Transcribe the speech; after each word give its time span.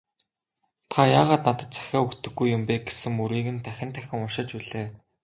"Та 0.91 1.01
яагаад 1.19 1.43
надад 1.47 1.71
захиа 1.77 1.99
өгдөггүй 2.05 2.47
юм 2.55 2.61
бэ» 2.67 2.75
гэсэн 2.87 3.11
мөрийг 3.19 3.47
нь 3.55 3.63
дахин 3.65 3.89
дахин 3.95 4.19
уншиж 4.23 4.49
билээ. 4.59 4.87